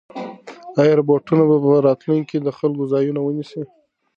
[0.81, 3.61] ایا روبوټونه به په راتلونکي کې د خلکو ځای ونیسي؟